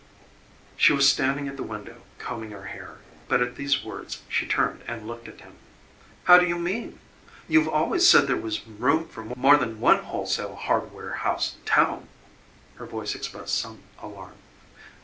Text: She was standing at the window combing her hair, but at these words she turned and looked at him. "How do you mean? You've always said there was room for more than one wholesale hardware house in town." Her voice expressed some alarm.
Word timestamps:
She 0.77 0.93
was 0.93 1.07
standing 1.07 1.47
at 1.47 1.57
the 1.57 1.61
window 1.61 2.01
combing 2.17 2.49
her 2.49 2.65
hair, 2.65 2.95
but 3.27 3.39
at 3.39 3.55
these 3.55 3.83
words 3.83 4.23
she 4.27 4.47
turned 4.47 4.81
and 4.87 5.05
looked 5.05 5.27
at 5.27 5.41
him. 5.41 5.57
"How 6.23 6.39
do 6.39 6.47
you 6.47 6.57
mean? 6.57 6.97
You've 7.47 7.67
always 7.69 8.07
said 8.07 8.25
there 8.25 8.35
was 8.35 8.65
room 8.65 9.07
for 9.07 9.25
more 9.35 9.57
than 9.57 9.79
one 9.79 9.99
wholesale 9.99 10.55
hardware 10.55 11.13
house 11.21 11.55
in 11.55 11.65
town." 11.67 12.07
Her 12.77 12.87
voice 12.87 13.13
expressed 13.13 13.55
some 13.55 13.83
alarm. 13.99 14.37